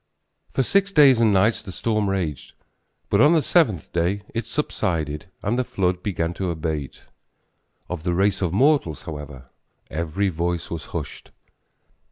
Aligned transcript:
For 0.51 0.63
six 0.63 0.91
days 0.91 1.19
and 1.19 1.31
nights 1.31 1.61
the 1.61 1.71
storm 1.71 2.09
raged, 2.09 2.53
but 3.11 3.21
on 3.21 3.33
the 3.33 3.43
seventh 3.43 3.93
day 3.93 4.23
it 4.33 4.47
subsided 4.47 5.27
and 5.43 5.59
the 5.59 5.63
flood 5.63 6.01
began 6.01 6.33
to 6.33 6.49
abate. 6.49 7.03
Of 7.87 8.01
the 8.01 8.15
race 8.15 8.41
of 8.41 8.51
mortals, 8.51 9.03
however, 9.03 9.51
every 9.91 10.29
voice 10.29 10.71
was 10.71 10.85
hushed. 10.85 11.29